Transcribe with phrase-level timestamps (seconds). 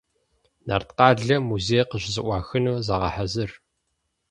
[0.67, 3.49] Нарткъалъэ музей къыщызэӏуахыну загъэхьэзыр.